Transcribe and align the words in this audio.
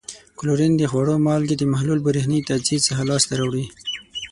کلورین 0.37 0.73
د 0.77 0.83
خوړو 0.91 1.15
مالګې 1.25 1.55
د 1.57 1.63
محلول 1.73 1.99
برېښنايي 2.07 2.45
تجزیې 2.49 2.85
څخه 2.87 3.01
لاس 3.09 3.23
ته 3.29 3.33
راوړي. 3.39 3.65